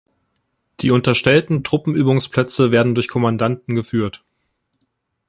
[0.79, 4.23] Die unterstellten Truppenübungsplätze werden durch Kommandanten geführt.